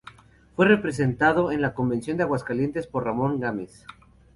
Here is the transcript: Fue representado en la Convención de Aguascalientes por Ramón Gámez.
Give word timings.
Fue 0.55 0.65
representado 0.65 1.51
en 1.51 1.61
la 1.61 1.75
Convención 1.75 2.17
de 2.17 2.23
Aguascalientes 2.23 2.87
por 2.87 3.03
Ramón 3.05 3.39
Gámez. 3.39 3.85